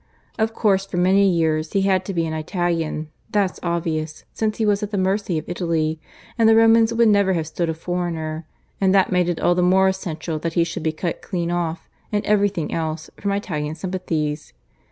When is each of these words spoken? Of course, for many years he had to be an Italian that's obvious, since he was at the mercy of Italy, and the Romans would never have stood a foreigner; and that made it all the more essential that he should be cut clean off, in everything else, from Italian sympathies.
Of 0.39 0.55
course, 0.55 0.83
for 0.87 0.97
many 0.97 1.29
years 1.29 1.73
he 1.73 1.81
had 1.83 2.05
to 2.05 2.13
be 2.15 2.25
an 2.25 2.33
Italian 2.33 3.09
that's 3.29 3.59
obvious, 3.61 4.23
since 4.33 4.57
he 4.57 4.65
was 4.65 4.81
at 4.81 4.89
the 4.89 4.97
mercy 4.97 5.37
of 5.37 5.47
Italy, 5.47 5.99
and 6.39 6.49
the 6.49 6.55
Romans 6.55 6.91
would 6.91 7.07
never 7.07 7.33
have 7.33 7.45
stood 7.45 7.69
a 7.69 7.75
foreigner; 7.75 8.47
and 8.81 8.95
that 8.95 9.11
made 9.11 9.29
it 9.29 9.39
all 9.39 9.53
the 9.53 9.61
more 9.61 9.87
essential 9.87 10.39
that 10.39 10.53
he 10.53 10.63
should 10.63 10.81
be 10.81 10.91
cut 10.91 11.21
clean 11.21 11.51
off, 11.51 11.87
in 12.11 12.25
everything 12.25 12.73
else, 12.73 13.11
from 13.17 13.31
Italian 13.31 13.75
sympathies. 13.75 14.53